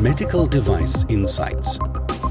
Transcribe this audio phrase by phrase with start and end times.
[0.00, 1.78] Medical Device Insights.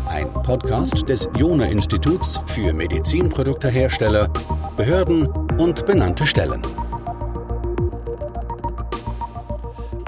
[0.08, 4.28] Ein Podcast des Jona Instituts für Medizinproduktehersteller,
[4.76, 5.28] Behörden
[5.60, 6.62] und benannte Stellen.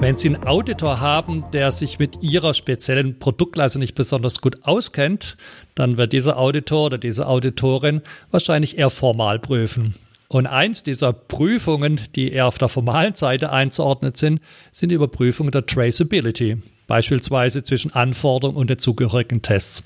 [0.00, 5.36] Wenn Sie einen Auditor haben, der sich mit Ihrer speziellen Produktleistung nicht besonders gut auskennt,
[5.76, 8.02] dann wird dieser Auditor oder diese Auditorin
[8.32, 9.94] wahrscheinlich eher formal prüfen.
[10.32, 14.40] Und eins dieser Prüfungen, die eher auf der formalen Seite einzuordnen sind,
[14.72, 19.82] sind die Überprüfung der Traceability, beispielsweise zwischen Anforderungen und den zugehörigen Tests.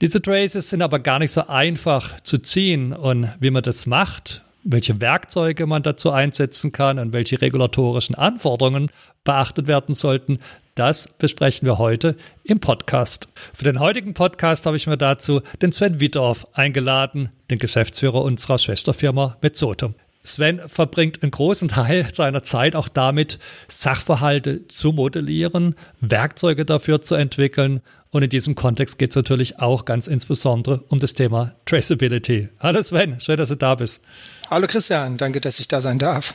[0.00, 4.44] Diese Traces sind aber gar nicht so einfach zu ziehen und wie man das macht
[4.68, 8.90] welche Werkzeuge man dazu einsetzen kann und welche regulatorischen Anforderungen
[9.22, 10.40] beachtet werden sollten,
[10.76, 13.28] das besprechen wir heute im Podcast.
[13.52, 18.58] Für den heutigen Podcast habe ich mir dazu den Sven Wiedorf eingeladen, den Geschäftsführer unserer
[18.58, 19.94] Schwesterfirma Mezzotum.
[20.22, 27.14] Sven verbringt einen großen Teil seiner Zeit auch damit, Sachverhalte zu modellieren, Werkzeuge dafür zu
[27.14, 27.80] entwickeln.
[28.10, 32.50] Und in diesem Kontext geht es natürlich auch ganz insbesondere um das Thema Traceability.
[32.60, 34.02] Hallo Sven, schön, dass du da bist.
[34.50, 36.34] Hallo Christian, danke, dass ich da sein darf.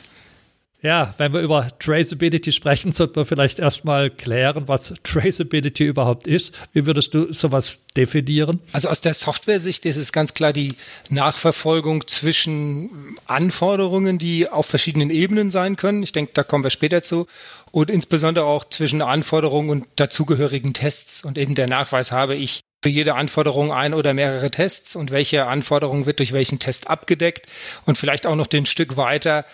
[0.82, 6.52] Ja, wenn wir über Traceability sprechen, sollten wir vielleicht erstmal klären, was Traceability überhaupt ist.
[6.72, 8.60] Wie würdest du sowas definieren?
[8.72, 10.74] Also aus der Software-Sicht ist es ganz klar die
[11.08, 16.02] Nachverfolgung zwischen Anforderungen, die auf verschiedenen Ebenen sein können.
[16.02, 17.28] Ich denke, da kommen wir später zu.
[17.70, 21.24] Und insbesondere auch zwischen Anforderungen und dazugehörigen Tests.
[21.24, 25.46] Und eben der Nachweis habe ich für jede Anforderung ein oder mehrere Tests und welche
[25.46, 27.46] Anforderung wird durch welchen Test abgedeckt
[27.86, 29.44] und vielleicht auch noch den Stück weiter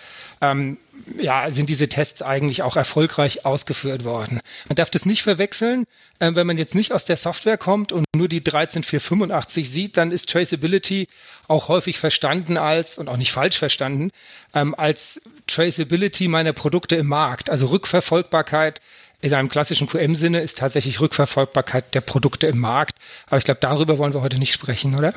[0.40, 0.78] ähm,
[1.18, 4.40] ja, sind diese Tests eigentlich auch erfolgreich ausgeführt worden.
[4.68, 5.84] Man darf das nicht verwechseln.
[6.18, 10.10] Äh, wenn man jetzt nicht aus der Software kommt und nur die 13485 sieht, dann
[10.10, 11.08] ist Traceability
[11.46, 14.10] auch häufig verstanden als, und auch nicht falsch verstanden,
[14.54, 17.50] ähm, als Traceability meiner Produkte im Markt.
[17.50, 18.80] Also Rückverfolgbarkeit
[19.20, 22.96] in einem klassischen QM-Sinne ist tatsächlich Rückverfolgbarkeit der Produkte im Markt.
[23.26, 25.12] Aber ich glaube, darüber wollen wir heute nicht sprechen, oder?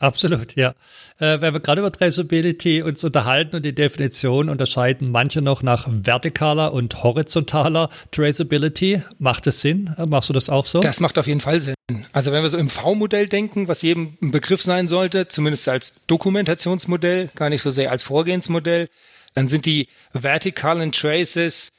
[0.00, 0.70] Absolut, ja.
[1.18, 5.86] Äh, wenn wir gerade über Traceability uns unterhalten und die Definition unterscheiden manche noch nach
[6.04, 9.02] vertikaler und horizontaler Traceability.
[9.18, 9.94] Macht es Sinn?
[9.98, 10.80] Äh, machst du das auch so?
[10.80, 11.74] Das macht auf jeden Fall Sinn.
[12.12, 16.06] Also wenn wir so im V-Modell denken, was jedem ein Begriff sein sollte, zumindest als
[16.06, 18.88] Dokumentationsmodell, gar nicht so sehr als Vorgehensmodell,
[19.34, 21.72] dann sind die vertikalen Traces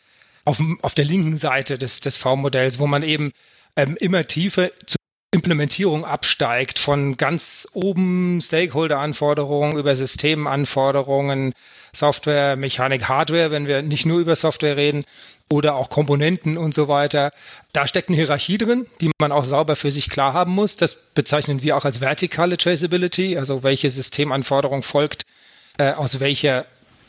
[0.46, 3.32] auf, auf der linken Seite des, des V-Modells, wo man eben
[3.76, 4.98] ähm, immer tiefer zu
[5.34, 11.54] Implementierung absteigt von ganz oben Stakeholder-Anforderungen über Systemanforderungen,
[11.94, 15.06] Software, Mechanik, Hardware, wenn wir nicht nur über Software reden
[15.50, 17.32] oder auch Komponenten und so weiter.
[17.72, 20.76] Da steckt eine Hierarchie drin, die man auch sauber für sich klar haben muss.
[20.76, 25.26] Das bezeichnen wir auch als vertikale Traceability, also welche Systemanforderung folgt
[25.78, 26.66] äh, aus welcher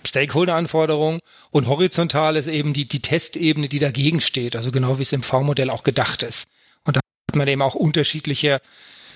[0.06, 1.18] Stakeholder-Anforderung
[1.50, 5.24] und horizontal ist eben die, die Testebene, die dagegen steht, also genau wie es im
[5.24, 6.48] V-Modell auch gedacht ist
[7.32, 8.60] hat man eben auch unterschiedliche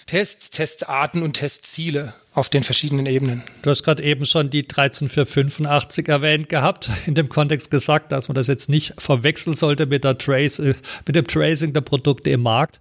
[0.06, 3.43] Tests, Testarten und Testziele auf den verschiedenen Ebenen.
[3.60, 8.34] Du hast gerade eben schon die 13485 erwähnt gehabt, in dem Kontext gesagt, dass man
[8.34, 10.75] das jetzt nicht verwechseln sollte mit, der Trace, äh,
[11.06, 12.81] mit dem Tracing der Produkte im Markt.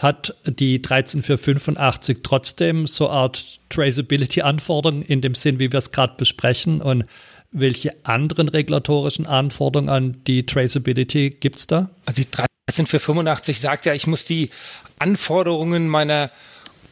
[0.00, 6.14] Hat die 13485 trotzdem so eine Art Traceability-Anforderungen in dem Sinn, wie wir es gerade
[6.18, 6.82] besprechen?
[6.82, 7.06] Und
[7.52, 11.88] welche anderen regulatorischen Anforderungen an die Traceability gibt es da?
[12.04, 12.28] Also die
[12.74, 14.50] 13485 sagt ja, ich muss die
[14.98, 16.30] Anforderungen meiner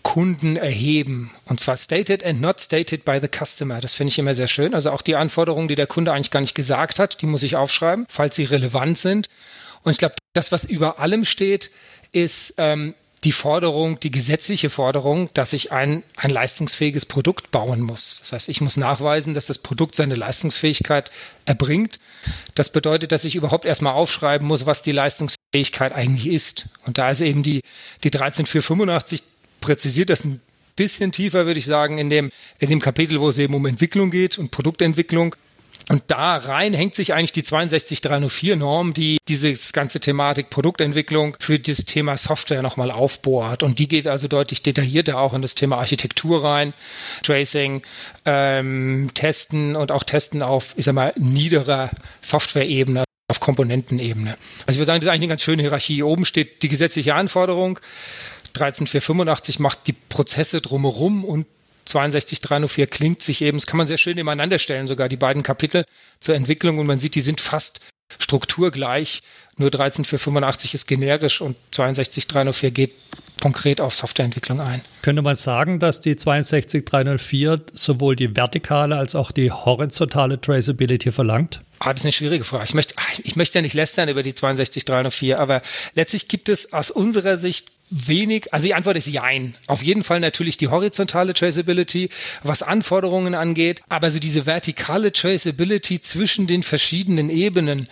[0.03, 1.31] Kunden erheben.
[1.47, 3.81] Und zwar stated and not stated by the customer.
[3.81, 4.75] Das finde ich immer sehr schön.
[4.75, 7.57] Also auch die Anforderungen, die der Kunde eigentlich gar nicht gesagt hat, die muss ich
[7.57, 9.29] aufschreiben, falls sie relevant sind.
[9.83, 11.71] Und ich glaube, das, was über allem steht,
[12.13, 12.95] ist ähm,
[13.25, 18.19] die Forderung, die gesetzliche Forderung, dass ich ein, ein leistungsfähiges Produkt bauen muss.
[18.21, 21.11] Das heißt, ich muss nachweisen, dass das Produkt seine Leistungsfähigkeit
[21.45, 22.01] erbringt.
[22.55, 24.93] Das bedeutet, dass ich überhaupt erstmal aufschreiben muss, was die
[25.53, 26.67] Leistungsfähigkeit eigentlich ist.
[26.87, 27.63] Und da ist eben die,
[28.03, 29.23] die 13485
[29.61, 30.41] präzisiert das ein
[30.77, 34.11] bisschen tiefer, würde ich sagen, in dem, in dem Kapitel, wo es eben um Entwicklung
[34.11, 35.37] geht und Produktentwicklung.
[35.89, 41.85] Und da rein hängt sich eigentlich die 62304-Norm, die diese ganze Thematik Produktentwicklung für das
[41.85, 43.65] Thema Software nochmal aufbohrt.
[43.65, 46.73] Und die geht also deutlich detaillierter auch in das Thema Architektur rein,
[47.25, 47.83] Tracing,
[48.25, 51.91] ähm, Testen und auch Testen auf, ich sag mal, niederer
[52.23, 53.03] Software-Ebene
[53.43, 54.37] Komponentenebene.
[54.67, 56.05] Also ich würde sagen, das ist eigentlich eine ganz schöne Hierarchie.
[56.05, 57.81] Oben steht die gesetzliche Anforderung.
[58.53, 61.47] 13485 macht die Prozesse drumherum und
[61.85, 65.85] 62304 klingt sich eben, das kann man sehr schön nebeneinander stellen, sogar die beiden Kapitel
[66.21, 67.81] zur Entwicklung und man sieht, die sind fast
[68.21, 69.23] strukturgleich.
[69.57, 72.93] Nur 13485 ist generisch und 62304 geht
[73.41, 74.83] konkret auf Softwareentwicklung ein.
[75.03, 81.63] Könnte man sagen, dass die 62304 sowohl die vertikale als auch die horizontale Traceability verlangt?
[81.85, 82.65] Ah, das ist eine schwierige Frage.
[82.65, 82.95] Ich möchte,
[83.25, 85.63] ich möchte ja nicht lästern über die 62304, aber
[85.95, 89.57] letztlich gibt es aus unserer Sicht wenig, also die Antwort ist Jein.
[89.67, 92.09] Auf jeden Fall natürlich die horizontale Traceability,
[92.45, 97.89] was Anforderungen angeht, aber so diese vertikale Traceability zwischen den verschiedenen Ebenen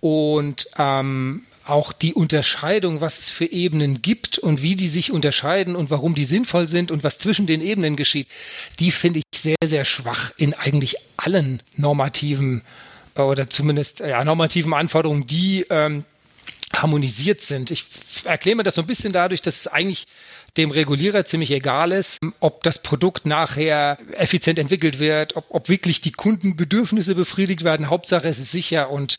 [0.00, 5.76] und ähm, auch die Unterscheidung, was es für Ebenen gibt und wie die sich unterscheiden
[5.76, 8.28] und warum die sinnvoll sind und was zwischen den Ebenen geschieht,
[8.80, 12.62] die finde ich sehr, sehr schwach in eigentlich allen normativen
[13.16, 16.04] oder zumindest ja, normativen Anforderungen, die ähm,
[16.74, 17.70] harmonisiert sind.
[17.70, 17.84] Ich
[18.24, 20.06] erkläre mir das so ein bisschen dadurch, dass es eigentlich
[20.56, 26.00] dem Regulierer ziemlich egal ist, ob das Produkt nachher effizient entwickelt wird, ob, ob wirklich
[26.00, 27.90] die Kundenbedürfnisse befriedigt werden.
[27.90, 29.16] Hauptsache es ist sicher und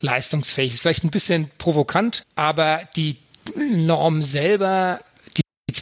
[0.00, 0.72] leistungsfähig.
[0.72, 3.16] Ist vielleicht ein bisschen provokant, aber die
[3.56, 5.00] Norm selber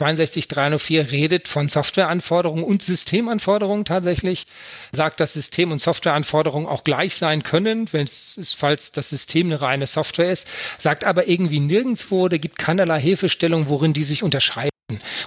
[0.01, 4.47] 62304 redet von Softwareanforderungen und Systemanforderungen tatsächlich,
[4.91, 9.87] sagt, dass System- und Softwareanforderungen auch gleich sein können, es, falls das System eine reine
[9.87, 10.47] Software ist,
[10.79, 14.71] sagt aber irgendwie nirgendwo, da gibt keinerlei Hilfestellung, worin die sich unterscheiden.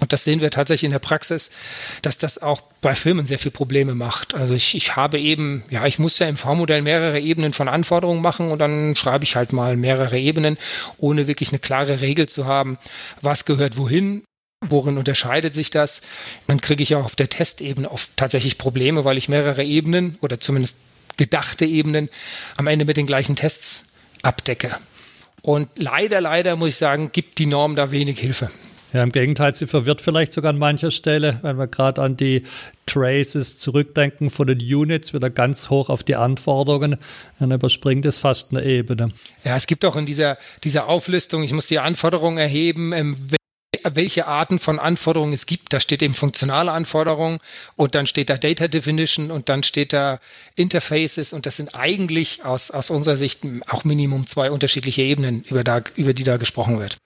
[0.01, 1.51] Und das sehen wir tatsächlich in der Praxis,
[2.03, 4.35] dass das auch bei Firmen sehr viel Probleme macht.
[4.35, 8.21] Also ich, ich habe eben, ja, ich muss ja im V-Modell mehrere Ebenen von Anforderungen
[8.21, 10.59] machen und dann schreibe ich halt mal mehrere Ebenen,
[10.99, 12.79] ohne wirklich eine klare Regel zu haben,
[13.23, 14.23] was gehört wohin
[14.71, 16.03] Worin unterscheidet sich das?
[16.47, 20.41] Dann kriege ich auch auf der Testebene oft tatsächlich Probleme, weil ich mehrere Ebenen oder
[20.41, 20.77] zumindest
[21.17, 22.09] gedachte Ebenen
[22.57, 23.87] am Ende mit den gleichen Tests
[24.23, 24.71] abdecke.
[25.43, 28.51] Und leider, leider muss ich sagen, gibt die Norm da wenig Hilfe.
[28.95, 32.45] Ja, im Gegenteil, sie verwirrt vielleicht sogar an mancher Stelle, wenn wir gerade an die
[32.87, 36.99] Traces zurückdenken von den Units wieder ganz hoch auf die Anforderungen,
[37.41, 39.11] dann überspringt es fast eine Ebene.
[39.43, 43.17] Ja, es gibt auch in dieser, dieser Auflistung, ich muss die Anforderungen erheben, ähm,
[43.93, 45.73] welche Arten von Anforderungen es gibt.
[45.73, 47.39] Da steht eben funktionale Anforderungen
[47.77, 50.21] und dann steht da Data Definition und dann steht da
[50.57, 55.65] Interfaces und das sind eigentlich aus, aus unserer Sicht auch Minimum zwei unterschiedliche Ebenen, über,
[55.65, 56.97] da, über die da gesprochen wird.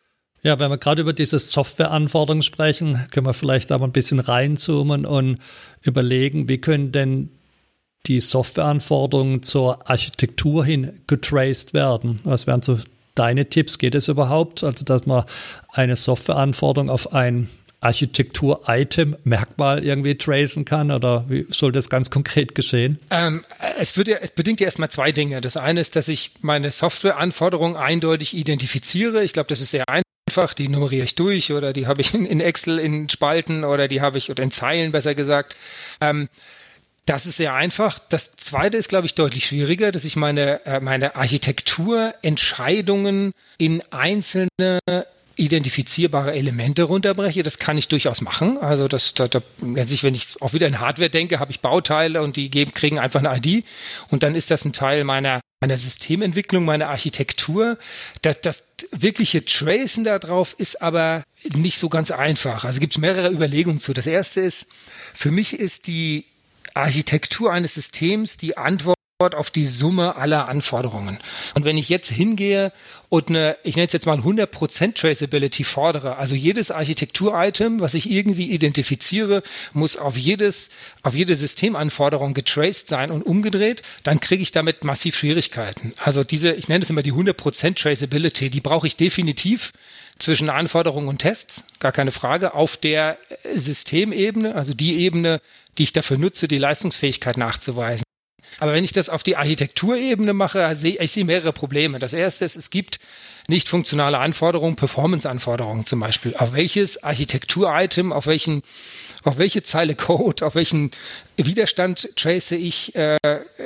[0.43, 4.21] Ja, wenn wir gerade über diese Softwareanforderungen sprechen, können wir vielleicht da mal ein bisschen
[4.21, 5.39] reinzoomen und
[5.83, 7.31] überlegen, wie können denn
[8.07, 12.21] die Softwareanforderungen zur Architektur hin getraced werden?
[12.23, 12.79] Was wären so
[13.19, 13.79] deine Tipps?
[13.79, 14.65] Geht es überhaupt?
[14.65, 15.25] Also, dass man
[15.73, 17.49] eine Softwareanforderung auf ein
[17.81, 22.99] Architektur-Item-Merkmal irgendwie tracen kann oder wie soll das ganz konkret geschehen?
[23.11, 23.45] Ähm,
[23.79, 25.41] es, wird ja, es bedingt ja erstmal zwei Dinge.
[25.41, 29.23] Das eine ist, dass ich meine Softwareanforderung eindeutig identifiziere.
[29.23, 30.55] Ich glaube, das ist sehr einfach.
[30.55, 34.01] Die nummeriere ich durch oder die habe ich in, in, Excel in Spalten oder die
[34.01, 35.55] habe ich oder in Zeilen besser gesagt.
[36.01, 36.29] Ähm,
[37.09, 37.99] das ist sehr einfach.
[38.09, 44.49] Das zweite ist, glaube ich, deutlich schwieriger, dass ich meine, äh, meine Architekturentscheidungen in einzelne
[45.37, 47.43] identifizierbare Elemente runterbreche.
[47.43, 48.59] Das kann ich durchaus machen.
[48.59, 52.37] Also das, da, da, wenn ich auch wieder in Hardware denke, habe ich Bauteile und
[52.37, 53.65] die geben, kriegen einfach eine ID
[54.11, 57.79] und dann ist das ein Teil meiner meiner Systementwicklung, meiner Architektur.
[58.23, 62.65] Das, das wirkliche Tracen darauf ist aber nicht so ganz einfach.
[62.65, 63.93] Also gibt es mehrere Überlegungen zu.
[63.93, 64.69] Das erste ist,
[65.15, 66.28] für mich ist die
[66.79, 71.19] Architektur eines Systems die Antwort auf die Summe aller Anforderungen.
[71.57, 72.73] Und wenn ich jetzt hingehe
[73.09, 78.09] und eine, ich nenne es jetzt mal 100% Traceability fordere, also jedes Architektur-Item, was ich
[78.09, 79.43] irgendwie identifiziere,
[79.73, 80.71] muss auf jedes,
[81.03, 85.95] auf jede Systemanforderung getraced sein und umgedreht, dann kriege ich damit massiv Schwierigkeiten.
[85.99, 89.73] Also diese, ich nenne es immer die 100% Traceability, die brauche ich definitiv
[90.19, 93.19] zwischen Anforderungen und Tests, gar keine Frage, auf der
[93.55, 95.41] Systemebene, also die Ebene,
[95.79, 98.05] die ich dafür nutze, die Leistungsfähigkeit nachzuweisen.
[98.61, 101.99] Aber wenn ich das auf die Architekturebene mache, sehe ich sehe mehrere Probleme.
[101.99, 102.99] Das erste ist, es gibt
[103.47, 106.35] nicht funktionale Anforderungen, Performance-Anforderungen zum Beispiel.
[106.37, 108.63] Auf welches Architektur-Item, auf welchen
[109.25, 110.91] auf welche Zeile Code, auf welchen
[111.37, 113.19] Widerstand trace ich äh,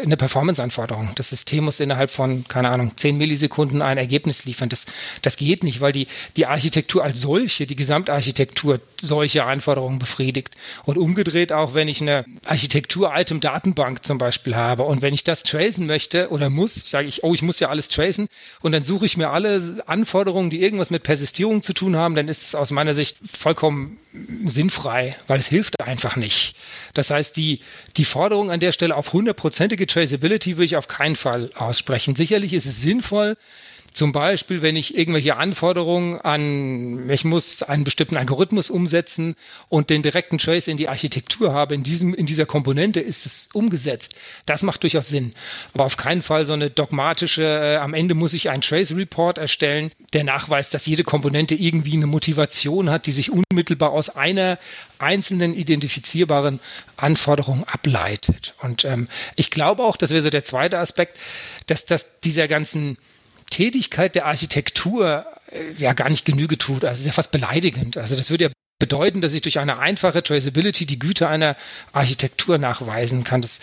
[0.03, 1.11] eine Performance-Anforderung.
[1.15, 4.69] Das System muss innerhalb von, keine Ahnung, 10 Millisekunden ein Ergebnis liefern.
[4.69, 4.87] Das,
[5.23, 6.07] das geht nicht, weil die,
[6.37, 10.55] die Architektur als solche, die Gesamtarchitektur solche Anforderungen befriedigt.
[10.85, 15.87] Und umgedreht auch, wenn ich eine Architektur-Item-Datenbank zum Beispiel habe und wenn ich das tracen
[15.87, 18.29] möchte oder muss, sage ich, oh, ich muss ja alles tracen
[18.61, 22.29] und dann suche ich mir alle Anforderungen, die irgendwas mit Persistierung zu tun haben, dann
[22.29, 23.99] ist es aus meiner Sicht vollkommen
[24.45, 26.55] sinnfrei, weil es hilft einfach nicht.
[26.95, 27.61] Das heißt, die,
[27.97, 32.15] die Forderung an der Stelle auf hundertprozentige Traceability würde ich auf keinen Fall aussprechen.
[32.15, 33.37] Sicherlich ist es sinnvoll,
[33.93, 39.35] Zum Beispiel, wenn ich irgendwelche Anforderungen an, ich muss einen bestimmten Algorithmus umsetzen
[39.69, 43.51] und den direkten Trace in die Architektur habe, in diesem, in dieser Komponente ist es
[43.53, 44.15] umgesetzt.
[44.47, 45.35] Das macht durchaus Sinn.
[45.75, 49.37] Aber auf keinen Fall so eine dogmatische, äh, am Ende muss ich einen Trace Report
[49.37, 54.59] erstellen, der nachweist, dass jede Komponente irgendwie eine Motivation hat, die sich unmittelbar aus einer
[54.99, 56.61] einzelnen identifizierbaren
[56.97, 58.55] Anforderung ableitet.
[58.63, 61.19] Und ähm, ich glaube auch, das wäre so der zweite Aspekt,
[61.67, 62.97] dass das dieser ganzen
[63.53, 66.85] Tätigkeit der Architektur äh, ja gar nicht Genüge tut.
[66.85, 67.97] Also ist ja fast beleidigend.
[67.97, 71.55] Also das würde ja bedeuten, dass ich durch eine einfache Traceability die Güte einer
[71.93, 73.43] Architektur nachweisen kann.
[73.43, 73.61] Das,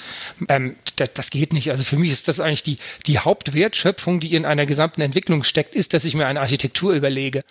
[0.47, 1.71] ähm, das, das, geht nicht.
[1.71, 5.75] Also für mich ist das eigentlich die, die Hauptwertschöpfung, die in einer gesamten Entwicklung steckt,
[5.75, 7.41] ist, dass ich mir eine Architektur überlege.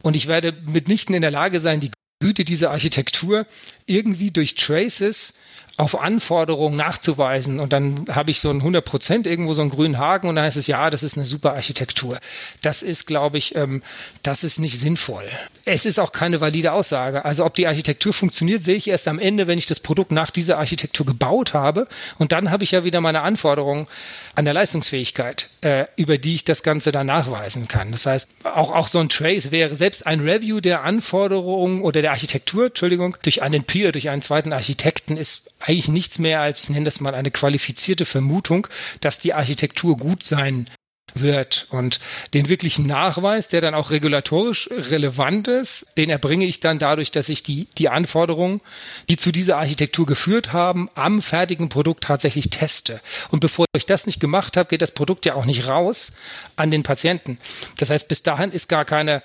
[0.00, 3.46] Und ich werde mitnichten in der Lage sein, die Güte dieser Architektur
[3.86, 5.34] irgendwie durch Traces
[5.78, 9.98] auf Anforderungen nachzuweisen und dann habe ich so ein 100 Prozent irgendwo so einen grünen
[9.98, 12.18] Haken und dann heißt es, ja, das ist eine super Architektur.
[12.60, 13.82] Das ist, glaube ich, ähm,
[14.22, 15.24] das ist nicht sinnvoll.
[15.64, 17.24] Es ist auch keine valide Aussage.
[17.24, 20.30] Also ob die Architektur funktioniert, sehe ich erst am Ende, wenn ich das Produkt nach
[20.30, 21.88] dieser Architektur gebaut habe
[22.18, 23.86] und dann habe ich ja wieder meine Anforderungen
[24.34, 27.92] an der Leistungsfähigkeit, äh, über die ich das Ganze dann nachweisen kann.
[27.92, 32.10] Das heißt, auch, auch so ein Trace wäre selbst ein Review der Anforderungen oder der
[32.10, 36.70] Architektur, Entschuldigung, durch einen Peer, durch einen zweiten Architekten ist eigentlich nichts mehr als, ich
[36.70, 38.66] nenne das mal eine qualifizierte Vermutung,
[39.00, 40.68] dass die Architektur gut sein
[41.14, 41.66] wird.
[41.70, 42.00] Und
[42.32, 47.28] den wirklichen Nachweis, der dann auch regulatorisch relevant ist, den erbringe ich dann dadurch, dass
[47.28, 48.60] ich die, die Anforderungen,
[49.08, 53.00] die zu dieser Architektur geführt haben, am fertigen Produkt tatsächlich teste.
[53.30, 56.12] Und bevor ich das nicht gemacht habe, geht das Produkt ja auch nicht raus
[56.56, 57.38] an den Patienten.
[57.76, 59.22] Das heißt, bis dahin ist gar keine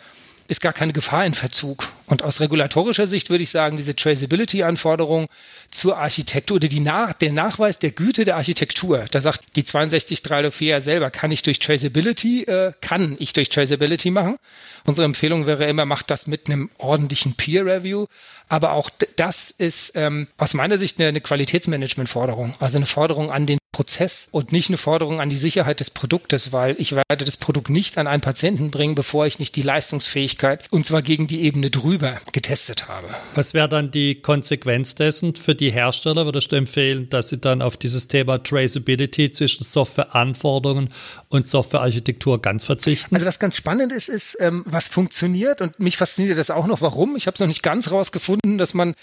[0.49, 1.89] ist gar keine Gefahr in Verzug.
[2.09, 5.27] Und aus regulatorischer Sicht würde ich sagen, diese Traceability-Anforderung
[5.71, 10.67] zur Architektur oder die Nach der Nachweis der Güte der Architektur, da sagt die 62304
[10.69, 14.37] ja selber, kann ich durch Traceability, äh, kann ich durch Traceability machen.
[14.85, 18.05] Unsere Empfehlung wäre immer, macht das mit einem ordentlichen Peer Review.
[18.47, 23.45] Aber auch das ist ähm, aus meiner Sicht eine, eine Qualitätsmanagement-Forderung, also eine Forderung an
[23.45, 27.37] den Prozess und nicht eine Forderung an die Sicherheit des Produktes, weil ich werde das
[27.37, 31.41] Produkt nicht an einen Patienten bringen, bevor ich nicht die Leistungsfähigkeit und zwar gegen die
[31.41, 33.07] Ebene drüber getestet habe.
[33.35, 36.25] Was wäre dann die Konsequenz dessen für die Hersteller?
[36.25, 40.89] Würdest du empfehlen, dass sie dann auf dieses Thema Traceability zwischen Softwareanforderungen
[41.29, 43.13] und Softwarearchitektur ganz verzichten?
[43.13, 46.81] Also was ganz spannend ist, ist, ähm, was funktioniert und mich fasziniert das auch noch.
[46.81, 47.15] Warum?
[47.15, 48.95] Ich habe es noch nicht ganz rausgefunden, dass man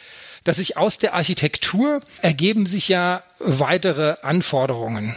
[0.45, 5.15] dass sich aus der Architektur ergeben sich ja weitere Anforderungen.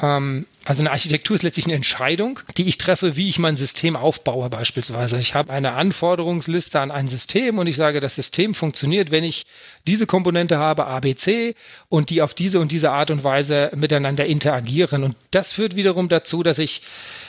[0.00, 3.96] Ähm, also eine Architektur ist letztlich eine Entscheidung, die ich treffe, wie ich mein System
[3.96, 5.18] aufbaue beispielsweise.
[5.18, 9.44] Ich habe eine Anforderungsliste an ein System und ich sage, das System funktioniert, wenn ich
[9.88, 11.54] diese Komponente habe, ABC,
[11.88, 15.02] und die auf diese und diese Art und Weise miteinander interagieren.
[15.02, 16.82] Und das führt wiederum dazu, dass ich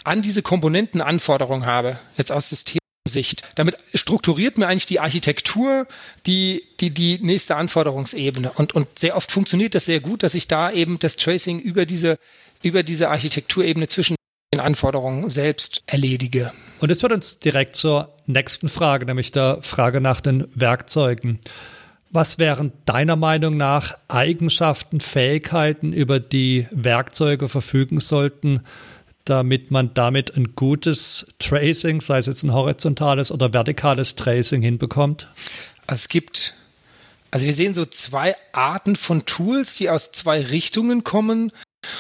[0.04, 2.83] an diese Komponenten Anforderungen habe, jetzt aus System
[3.14, 3.44] Sicht.
[3.56, 5.88] Damit strukturiert mir eigentlich die Architektur
[6.26, 8.52] die, die, die nächste Anforderungsebene.
[8.56, 11.86] Und, und sehr oft funktioniert das sehr gut, dass ich da eben das Tracing über
[11.86, 12.18] diese,
[12.62, 14.16] über diese Architekturebene zwischen
[14.54, 16.52] den Anforderungen selbst erledige.
[16.80, 21.40] Und das führt uns direkt zur nächsten Frage, nämlich der Frage nach den Werkzeugen.
[22.12, 28.62] Was wären deiner Meinung nach Eigenschaften, Fähigkeiten, über die Werkzeuge verfügen sollten,
[29.26, 35.28] damit man damit ein gutes Tracing, sei es jetzt ein horizontales oder vertikales Tracing hinbekommt?
[35.88, 36.54] Also es gibt,
[37.32, 41.52] also wir sehen so zwei Arten von Tools, die aus zwei Richtungen kommen.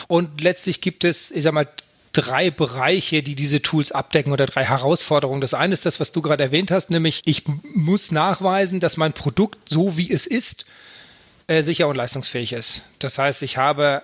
[0.08, 1.68] Und letztlich gibt es, ich sag mal,
[2.14, 5.42] drei Bereiche, die diese Tools abdecken oder drei Herausforderungen.
[5.42, 9.14] Das eine ist das, was du gerade erwähnt hast, nämlich ich muss nachweisen, dass mein
[9.14, 10.66] Produkt so wie es ist,
[11.48, 12.84] äh, sicher und leistungsfähig ist.
[13.00, 14.04] Das heißt, ich habe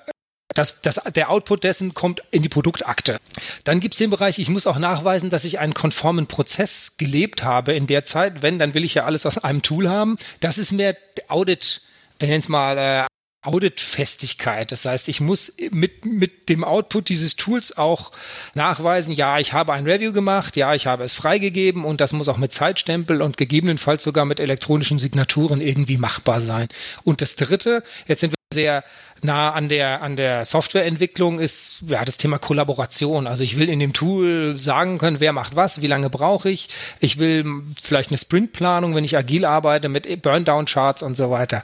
[0.56, 3.20] das, das, der Output dessen kommt in die Produktakte.
[3.63, 7.44] Dann gibt es den Bereich, ich muss auch nachweisen, dass ich einen konformen Prozess gelebt
[7.44, 8.41] habe in der Zeit.
[8.41, 10.18] Wenn, dann will ich ja alles aus einem Tool haben.
[10.39, 10.96] Das ist mehr
[11.27, 11.82] Audit,
[12.20, 13.06] ich nenne es mal äh,
[13.41, 14.72] Auditfestigkeit.
[14.72, 18.12] Das heißt, ich muss mit, mit dem Output dieses Tools auch
[18.53, 22.27] nachweisen, ja, ich habe ein Review gemacht, ja, ich habe es freigegeben und das muss
[22.27, 26.68] auch mit Zeitstempel und gegebenenfalls sogar mit elektronischen Signaturen irgendwie machbar sein.
[27.03, 28.84] Und das dritte, jetzt sind wir sehr
[29.21, 33.27] nah an der, an der Softwareentwicklung ist ja das Thema Kollaboration.
[33.27, 36.69] Also ich will in dem Tool sagen können, wer macht was, wie lange brauche ich.
[36.99, 37.45] Ich will
[37.81, 41.63] vielleicht eine Sprintplanung, wenn ich agil arbeite, mit Burndown-Charts und so weiter.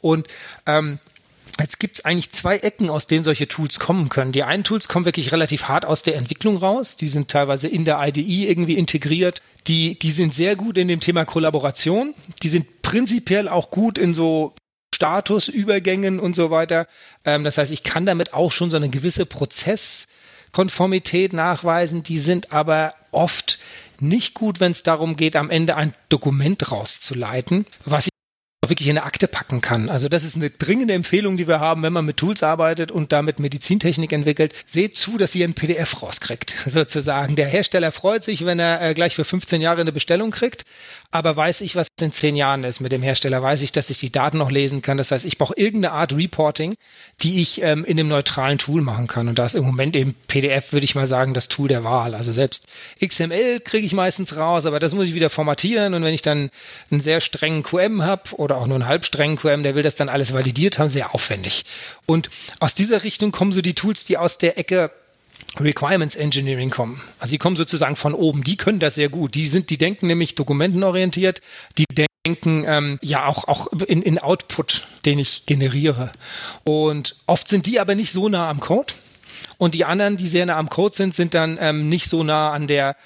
[0.00, 0.26] Und
[0.66, 0.98] ähm,
[1.58, 4.32] Jetzt gibt es eigentlich zwei Ecken, aus denen solche Tools kommen können.
[4.32, 6.96] Die einen Tools kommen wirklich relativ hart aus der Entwicklung raus.
[6.96, 9.40] Die sind teilweise in der IDE irgendwie integriert.
[9.66, 12.14] Die, die sind sehr gut in dem Thema Kollaboration.
[12.42, 14.54] Die sind prinzipiell auch gut in so
[14.94, 16.86] Statusübergängen und so weiter.
[17.24, 20.08] Ähm, das heißt, ich kann damit auch schon so eine gewisse Prozess
[20.52, 23.58] Konformität nachweisen, die sind aber oft
[24.00, 28.08] nicht gut, wenn es darum geht, am Ende ein Dokument rauszuleiten, was
[28.68, 29.88] wirklich in eine Akte packen kann.
[29.88, 33.12] Also das ist eine dringende Empfehlung, die wir haben, wenn man mit Tools arbeitet und
[33.12, 34.54] damit Medizintechnik entwickelt.
[34.64, 37.36] Seht zu, dass ihr ein PDF rauskriegt, sozusagen.
[37.36, 40.64] Der Hersteller freut sich, wenn er äh, gleich für 15 Jahre eine Bestellung kriegt.
[41.10, 43.96] Aber weiß ich, was in zehn Jahren ist mit dem Hersteller, weiß ich, dass ich
[43.96, 44.98] die Daten noch lesen kann.
[44.98, 46.74] Das heißt, ich brauche irgendeine Art Reporting,
[47.22, 49.28] die ich ähm, in einem neutralen Tool machen kann.
[49.28, 52.14] Und da ist im Moment eben PDF, würde ich mal sagen, das Tool der Wahl.
[52.14, 52.68] Also selbst
[53.02, 55.94] XML kriege ich meistens raus, aber das muss ich wieder formatieren.
[55.94, 56.50] Und wenn ich dann
[56.90, 60.10] einen sehr strengen QM habe oder auch nur einen halbstrengen QM, der will das dann
[60.10, 61.64] alles validiert haben, sehr aufwendig.
[62.04, 62.28] Und
[62.60, 64.90] aus dieser Richtung kommen so die Tools, die aus der Ecke
[65.58, 67.00] Requirements Engineering kommen.
[67.18, 68.44] Also die kommen sozusagen von oben.
[68.44, 69.34] Die können das sehr gut.
[69.34, 71.40] Die sind, die denken nämlich dokumentenorientiert.
[71.78, 71.84] Die
[72.26, 76.10] denken ähm, ja auch auch in, in Output, den ich generiere.
[76.64, 78.94] Und oft sind die aber nicht so nah am Code.
[79.58, 82.52] Und die anderen, die sehr nah am Code sind, sind dann ähm, nicht so nah
[82.52, 82.96] an der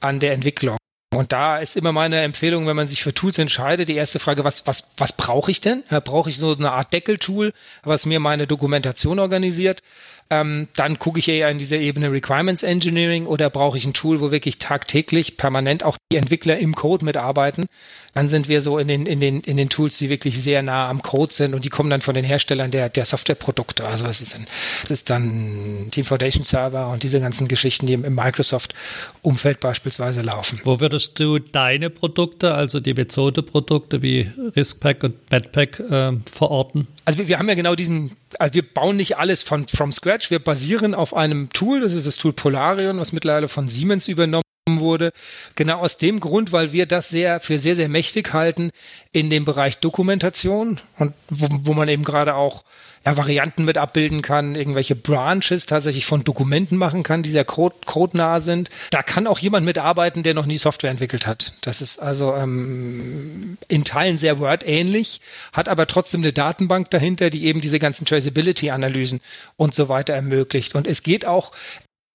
[0.00, 0.76] an der Entwicklung.
[1.12, 4.44] Und da ist immer meine Empfehlung, wenn man sich für Tools entscheidet, die erste Frage,
[4.44, 5.82] was, was, was brauche ich denn?
[6.04, 7.52] Brauche ich so eine Art Deckeltool,
[7.82, 9.82] was mir meine Dokumentation organisiert?
[10.30, 14.20] Ähm, dann gucke ich eher in diese Ebene Requirements Engineering oder brauche ich ein Tool,
[14.20, 17.66] wo wirklich tagtäglich permanent auch die Entwickler im Code mitarbeiten.
[18.14, 20.88] Dann sind wir so in den, in den, in den Tools, die wirklich sehr nah
[20.88, 23.84] am Code sind und die kommen dann von den Herstellern der, der Softwareprodukte.
[23.84, 24.46] Also es ist, ein,
[24.84, 30.22] es ist dann Team Foundation Server und diese ganzen Geschichten, die im, im Microsoft-Umfeld beispielsweise
[30.22, 30.60] laufen.
[30.64, 36.88] Wo würdest du deine Produkte, also die Methode-Produkte wie RiskPack und Medpack äh, verorten?
[37.04, 40.30] Also wir, wir haben ja genau diesen, also wir bauen nicht alles von from scratch.
[40.30, 44.42] Wir basieren auf einem Tool, das ist das Tool Polarion, was mittlerweile von Siemens übernommen
[44.80, 45.12] wurde.
[45.54, 48.72] Genau aus dem Grund, weil wir das sehr für sehr, sehr mächtig halten
[49.12, 52.64] in dem Bereich Dokumentation und wo, wo man eben gerade auch
[53.06, 57.74] ja, Varianten mit abbilden kann, irgendwelche Branches tatsächlich von Dokumenten machen kann, die sehr code,
[57.86, 58.68] codenah sind.
[58.90, 61.54] Da kann auch jemand mitarbeiten, der noch nie Software entwickelt hat.
[61.62, 65.20] Das ist also ähm, in Teilen sehr Word-ähnlich,
[65.52, 69.20] hat aber trotzdem eine Datenbank dahinter, die eben diese ganzen Traceability-Analysen
[69.56, 70.74] und so weiter ermöglicht.
[70.74, 71.52] Und es geht auch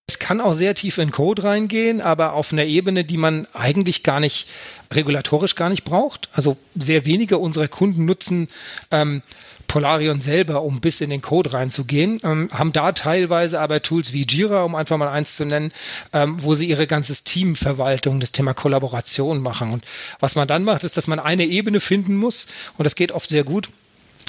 [0.08, 4.04] es kann auch sehr tief in Code reingehen, aber auf einer Ebene, die man eigentlich
[4.04, 4.48] gar nicht
[4.94, 6.30] regulatorisch gar nicht braucht.
[6.32, 8.48] Also sehr wenige unserer Kunden nutzen
[8.92, 9.24] ähm,
[9.68, 14.28] Polarion selber, um bis in den Code reinzugehen, ähm, haben da teilweise aber Tools wie
[14.28, 15.72] Jira, um einfach mal eins zu nennen,
[16.14, 19.72] ähm, wo sie ihre ganzes Teamverwaltung, das Thema Kollaboration machen.
[19.72, 19.86] Und
[20.20, 22.46] was man dann macht, ist, dass man eine Ebene finden muss
[22.78, 23.70] und das geht oft sehr gut,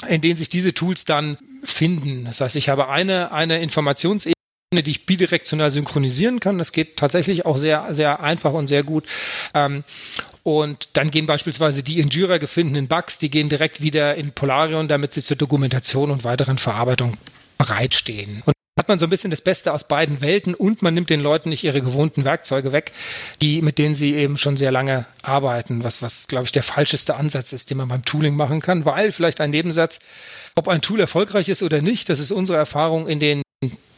[0.07, 2.25] in denen sich diese Tools dann finden.
[2.25, 4.36] Das heißt, ich habe eine, eine Informationsebene,
[4.73, 6.57] die ich bidirektional synchronisieren kann.
[6.57, 9.05] Das geht tatsächlich auch sehr, sehr einfach und sehr gut.
[9.53, 9.85] Ähm,
[10.43, 14.89] und dann gehen beispielsweise die in Jira gefundenen Bugs, die gehen direkt wieder in Polarion,
[14.89, 17.15] damit sie zur Dokumentation und weiteren Verarbeitung
[17.57, 18.43] bereitstehen.
[18.45, 21.21] Und hat man so ein bisschen das Beste aus beiden Welten und man nimmt den
[21.21, 22.91] Leuten nicht ihre gewohnten Werkzeuge weg,
[23.41, 27.15] die, mit denen sie eben schon sehr lange arbeiten, was, was, glaube ich, der falscheste
[27.15, 29.99] Ansatz ist, den man beim Tooling machen kann, weil vielleicht ein Nebensatz,
[30.55, 33.41] ob ein Tool erfolgreich ist oder nicht, das ist unsere Erfahrung in den,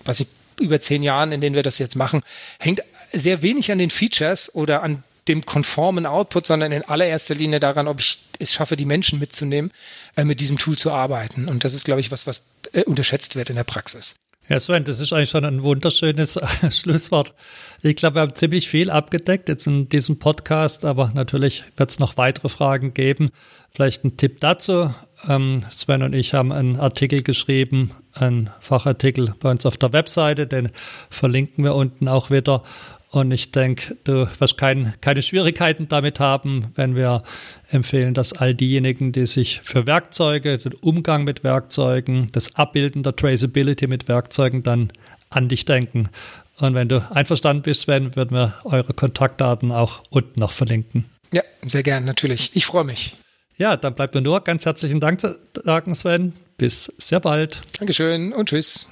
[0.05, 0.27] was ich
[0.59, 2.21] über zehn Jahren, in denen wir das jetzt machen,
[2.59, 7.59] hängt sehr wenig an den Features oder an dem konformen Output, sondern in allererster Linie
[7.59, 9.71] daran, ob ich es schaffe, die Menschen mitzunehmen,
[10.15, 11.47] äh, mit diesem Tool zu arbeiten.
[11.47, 14.15] Und das ist, glaube ich, was, was äh, unterschätzt wird in der Praxis.
[14.49, 16.39] Ja, Sven, das ist eigentlich schon ein wunderschönes
[16.71, 17.35] Schlusswort.
[17.83, 21.99] Ich glaube, wir haben ziemlich viel abgedeckt jetzt in diesem Podcast, aber natürlich wird es
[21.99, 23.29] noch weitere Fragen geben.
[23.71, 24.91] Vielleicht ein Tipp dazu.
[25.27, 27.91] Ähm, Sven und ich haben einen Artikel geschrieben,
[28.21, 30.69] einen Fachartikel bei uns auf der Webseite, den
[31.09, 32.63] verlinken wir unten auch wieder.
[33.11, 37.23] Und ich denke, du wirst kein, keine Schwierigkeiten damit haben, wenn wir
[37.71, 43.15] empfehlen, dass all diejenigen, die sich für Werkzeuge, den Umgang mit Werkzeugen, das Abbilden der
[43.15, 44.91] Traceability mit Werkzeugen dann
[45.29, 46.09] an dich denken.
[46.59, 51.05] Und wenn du einverstanden bist, Sven, würden wir eure Kontaktdaten auch unten noch verlinken.
[51.33, 52.51] Ja, sehr gern, natürlich.
[52.53, 53.15] Ich freue mich.
[53.57, 56.33] Ja, dann bleibt mir nur ganz herzlichen Dank zu sagen, Sven.
[56.59, 57.61] Bis sehr bald.
[57.79, 58.87] Dankeschön und tschüss.